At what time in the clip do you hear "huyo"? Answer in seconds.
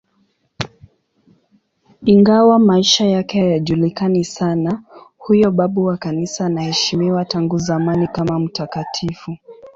5.17-5.51